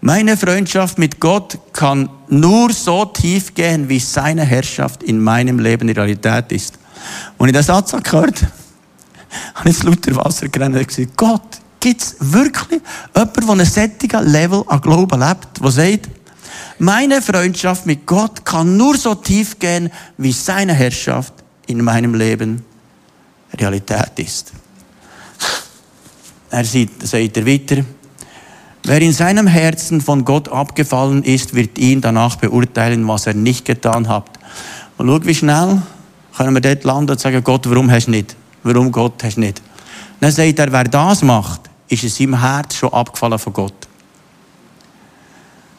[0.00, 5.88] Meine Freundschaft mit Gott kann nur so tief gehen, wie seine Herrschaft in meinem Leben
[5.88, 6.78] Realität ist.
[7.38, 8.42] Und ich den Satz gehört
[9.54, 12.80] habe ich lauter Wasser gerannt und gesagt, Gott, gibt es wirklich
[13.14, 16.08] jemanden, der einen sättigen Level an Glauben lebt, der sagt,
[16.78, 21.32] meine Freundschaft mit Gott kann nur so tief gehen, wie seine Herrschaft
[21.66, 22.64] in meinem Leben
[23.58, 24.52] Realität ist.
[26.50, 27.84] Er sagt, sagt er weiter,
[28.86, 33.64] wer in seinem Herzen von Gott abgefallen ist, wird ihn danach beurteilen, was er nicht
[33.64, 34.30] getan hat.
[34.96, 35.82] Und schau, wie schnell
[36.36, 38.36] können wir dort landen und sagen, Gott, warum hast du nicht?
[38.62, 39.60] Warum Gott hast du nicht?
[40.20, 43.88] Dann sagt er, wer das macht, ist in seinem Herz schon abgefallen von Gott.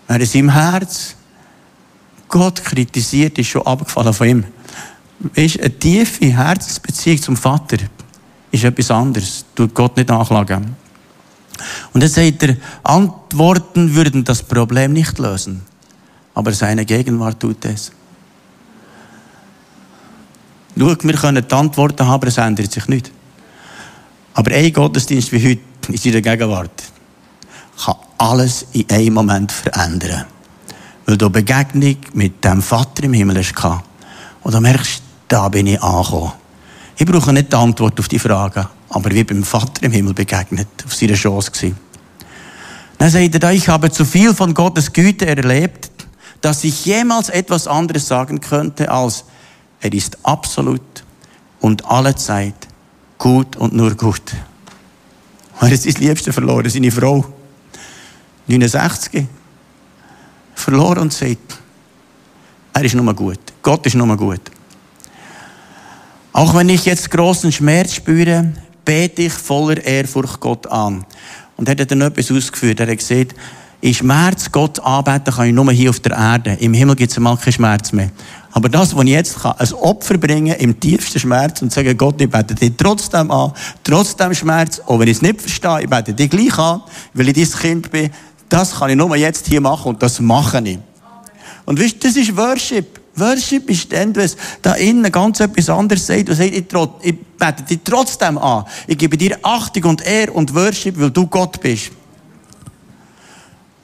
[0.07, 1.15] Wer in seinem Herz
[2.27, 4.43] Gott kritisiert, ist schon abgefallen von ihm.
[5.35, 7.77] Weißt, eine tiefe Herzensbeziehung zum Vater
[8.51, 9.45] ist etwas anderes.
[9.55, 10.75] Tut Gott nicht nachlagen.
[11.93, 15.61] Und dann sagt er, Antworten würden das Problem nicht lösen.
[16.33, 17.91] Aber seine Gegenwart tut es.
[20.77, 23.11] Schau, wir können die Antworten haben, aber es ändert sich nicht.
[24.33, 26.83] Aber ein Gottesdienst wie heute in seiner Gegenwart
[27.83, 30.25] kann alles in einem Moment verändern.
[31.05, 33.81] Weil du Begegnung mit dem Vater im Himmel hast.
[34.43, 36.33] Und du merkst, da bin ich angekommen.
[36.97, 38.67] Ich brauche nicht die Antwort auf die Frage,
[38.97, 41.77] aber wie beim Vater im Himmel begegnet, auf seiner Chance gewesen.
[42.97, 45.91] Dann sagt er ich habe zu viel von Gottes Güte erlebt,
[46.41, 49.25] dass ich jemals etwas anderes sagen könnte als,
[49.81, 50.81] er ist absolut
[51.59, 52.55] und alle Zeit
[53.19, 54.33] gut und nur gut.
[55.61, 57.23] Er hat sein Liebste verloren, seine Frau.
[58.47, 59.27] 69.
[60.55, 61.59] Verloren und sagt,
[62.73, 63.39] er ist nur gut.
[63.61, 64.41] Gott ist nur gut.
[66.33, 68.53] Auch wenn ich jetzt großen Schmerz spüre,
[68.87, 71.05] bete ich voller Ehrfurcht Gott an.
[71.57, 72.79] Und er hat dann etwas ausgeführt.
[72.79, 73.35] Er hat gesagt,
[73.81, 76.53] in Schmerz Gott anbeten kann ich nur hier auf der Erde.
[76.61, 78.11] Im Himmel gibt es mal keinen Schmerz mehr.
[78.53, 82.21] Aber das, was ich jetzt kann, ein Opfer bringen im tiefsten Schmerz und sagen, Gott,
[82.21, 83.51] ich bete dich trotzdem an,
[83.83, 86.81] trotzdem Schmerz, auch wenn ich es nicht verstehe, ich bete dich gleich an,
[87.13, 88.09] weil ich dein Kind bin,
[88.47, 90.79] das kann ich nur jetzt hier machen und das mache ich.
[91.65, 93.01] Und weißt, das ist Worship.
[93.19, 96.65] Worship ist dann, wenn es da innen ganz etwas anderes sagt und sagt, ich,
[97.01, 98.65] ich bete dich trotzdem an.
[98.85, 101.91] Ich gebe dir Achtung und Ehre und Worship, weil du Gott bist.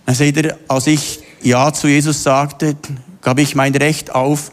[0.06, 2.76] Dann sagt er, als ich Ja zu Jesus sagte,
[3.22, 4.52] gab ich mein Recht auf,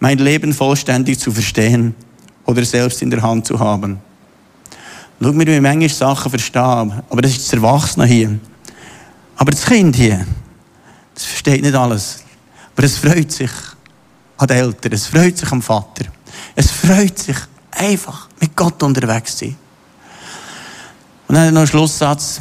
[0.00, 1.94] mein Leben vollständig zu verstehen
[2.44, 3.98] oder selbst in der Hand zu haben.
[5.20, 8.38] Schau mir, wie manchmal Sachen verstehe, aber das ist das Erwachsene hier.
[9.36, 10.24] Aber das Kind hier,
[11.14, 12.22] das versteht nicht alles.
[12.76, 13.50] Aber es freut sich
[14.38, 16.06] an den Eltern, es freut sich am Vater.
[16.54, 17.36] Es freut sich
[17.72, 19.56] einfach mit Gott unterwegs zu sein.
[21.26, 22.40] Und dann noch ein Schlusssatz.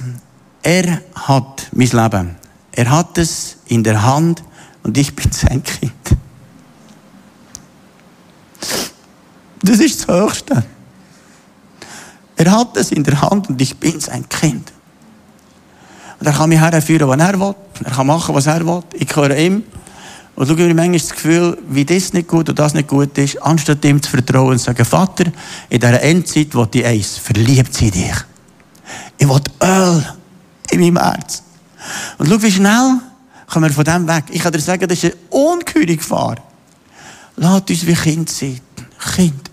[0.62, 2.36] Er hat mein Leben.
[2.72, 4.44] Er hat es in der Hand
[4.84, 5.94] und ich bin sein Kind.
[9.62, 10.64] Das ist das Höchste.
[12.38, 14.72] Er hat es in der Hand und ich bin sein Kind.
[16.20, 17.56] Und er kann mich herführen, was er will.
[17.84, 18.84] Er kann machen, was er will.
[18.94, 19.64] Ich höre ihm.
[20.38, 23.42] Und schaue mir manchmal das Gefühl, wie das nicht gut und das nicht gut ist,
[23.42, 25.26] anstatt ihm zu vertrauen und zu sagen, Vater,
[25.68, 28.14] in dieser Endzeit will ich eins, verliebt sie dich.
[29.18, 30.06] Ich will Öl
[30.70, 31.42] in meinem Herz.
[32.20, 33.00] Und schau, wie schnell
[33.48, 34.26] kommen wir von dem weg.
[34.30, 36.36] Ich kann dir sagen, das ist eine ungeheure Gefahr.
[37.38, 38.60] Lass uns wie Kind sein.
[39.16, 39.50] Kind.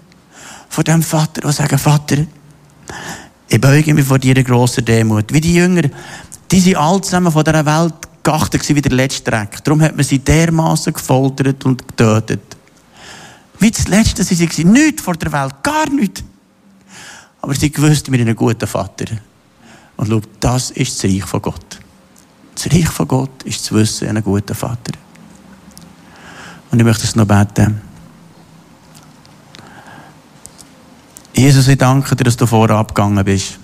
[0.68, 2.26] Von dem Vater, der sagen, Vater,
[3.48, 5.32] ich beuge mich vor dir grossen Demut.
[5.32, 5.84] Wie die Jünger,
[6.50, 7.94] die sind alle zusammen von dieser Welt
[8.24, 9.62] geachtet wie der letzte Dreck.
[9.62, 12.56] Darum hat man sie dermaßen gefoltert und getötet.
[13.60, 14.72] Wie das Letzte sie waren.
[14.72, 15.62] Nichts vor der Welt.
[15.62, 16.24] Gar nichts.
[17.40, 19.04] Aber sie wussten, wir einen guten Vater.
[19.96, 21.78] Und schau, das ist das Reich von Gott.
[22.54, 24.92] Das Reich von Gott ist zu wissen, einen guten Vater.
[26.70, 27.80] Und ich möchte es noch beten.
[31.36, 33.58] Jesus, ich danke dir, dass du vorab gegangen bist.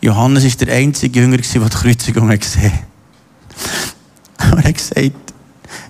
[0.00, 2.97] Johannes ist der einzige Jünger, der die Kreuzigung gesehen hat.
[4.38, 5.12] Er hat gesagt,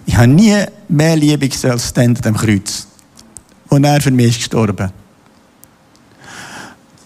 [0.06, 0.56] ich habe nie
[0.88, 2.86] mehr Liebe gesehen als dann an dem Kreuz,
[3.68, 4.90] wo er für mich ist gestorben.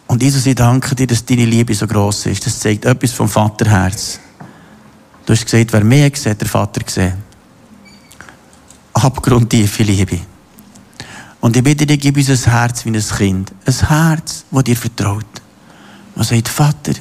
[0.06, 2.44] Und Jesus, ich danke dir, dass deine Liebe so groß ist.
[2.44, 4.20] Das zeigt etwas vom Vaterherz.
[5.24, 7.14] Du hast gesagt, wer mehr sieht, der Vater gesehen.
[8.92, 10.20] Abgrundtiefe Liebe.
[11.40, 13.52] Und ich bitte dich, gib uns ein Herz wie ein Kind.
[13.64, 15.24] Ein Herz, das dir vertraut.
[16.14, 16.92] Das sagt, Vater,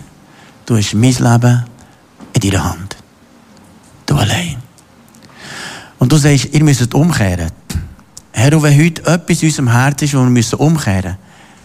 [0.66, 1.66] du hast mein Leben
[2.34, 2.91] in deiner Hand.
[4.12, 4.58] Du allein.
[5.98, 7.50] Und du sagst, ihr müsst umkehren.
[8.34, 11.18] Herr, und wenn heute etwas in unserem Herz ist, wo wir umkehren müssen,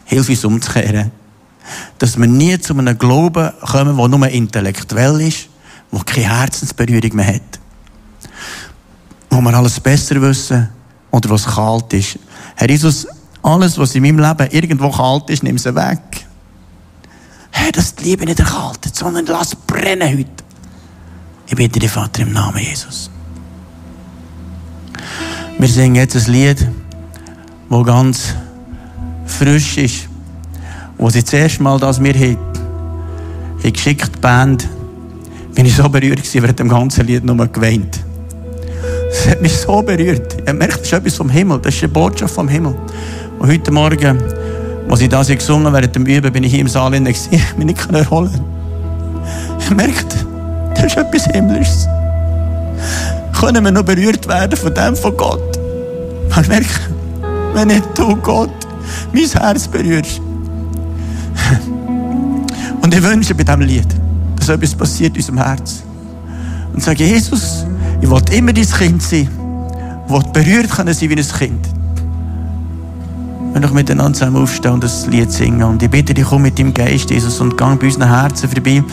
[0.04, 1.10] hilf uns umzukehren.
[1.98, 5.48] Dass wir nie zu einem Glauben kommen, der nur intellektuell ist,
[5.90, 7.58] der keine Herzensberührung mehr hat.
[9.28, 10.68] Wo wir alles besser wissen
[11.10, 12.16] oder was kalt ist.
[12.54, 13.08] Herr Jesus,
[13.42, 16.26] alles, was in meinem Leben irgendwo kalt ist, nimm es weg.
[17.50, 20.45] Herr, dass die Liebe nicht erkaltet, sondern lass brennen heute.
[21.48, 23.08] Ich bitte dich, Vater, im Namen Jesus.
[25.58, 26.66] Wir singen jetzt ein Lied,
[27.70, 28.34] das ganz
[29.26, 30.08] frisch ist,
[30.98, 32.38] wo sie das erste Mal das mir hat.
[33.62, 34.68] Ich geschickt die Band,
[35.54, 38.00] bin ich so berührt gewesen, während dem ganzen Lied nur geweint.
[39.10, 40.36] Es hat mich so berührt.
[40.44, 41.60] Ich merke, das ist etwas vom Himmel.
[41.60, 42.74] Das ist eine Botschaft vom Himmel.
[43.38, 44.20] Und heute Morgen,
[44.90, 47.66] als ich das gesungen während dem Üben, bin ich hier im Saal in Ich mich
[47.66, 48.40] nicht erholen
[49.60, 50.25] Ich merke,
[50.76, 51.88] das ist etwas Himmlisches.
[53.38, 55.58] Können wir noch berührt werden von dem von Gott?
[56.34, 56.90] Man merkt,
[57.54, 58.50] wenn nicht du, Gott,
[59.12, 60.20] mein Herz berührst.
[62.82, 63.86] Und ich wünsche bei diesem Lied,
[64.38, 65.82] dass etwas passiert in unserem Herz.
[66.72, 67.66] Und sage, Jesus,
[68.00, 69.28] ich will immer dein Kind sein.
[70.06, 71.75] Ich will berührt sein wie ein Kind.
[73.56, 75.62] Wir noch miteinander zusammen aufstehen und das Lied singen.
[75.62, 78.84] Und ich bitte dich, komm mit deinem Geist, Jesus, und gang bei unseren Herzen vorbei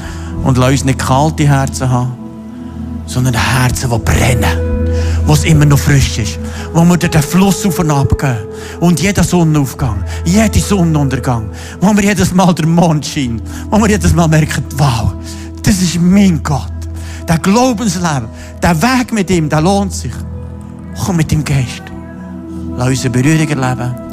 [0.44, 2.14] und lass uns nicht kalte Herzen haben,
[3.06, 4.58] sondern Herzen, die brennen,
[5.26, 6.40] wo es immer noch frisch ist,
[6.74, 8.38] wo wir durch den Fluss auf und ab gehen
[8.80, 11.50] und jeder Sonnenaufgang, jeder Sonnenuntergang,
[11.82, 15.14] wo wir jedes Mal der Mond scheint, wo wir jedes Mal merken, wow,
[15.62, 16.72] das ist mein Gott.
[17.28, 18.30] Der Glaubensleben,
[18.62, 20.14] der Weg mit ihm, der lohnt sich.
[21.06, 21.84] Komm mit dem Geist.
[22.78, 24.13] Lass uns eine Berührung erleben.